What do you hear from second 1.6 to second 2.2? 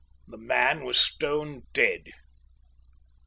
dead.